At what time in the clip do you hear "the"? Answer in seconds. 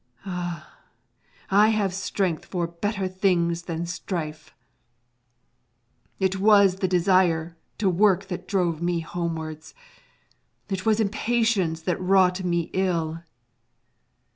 6.77-6.87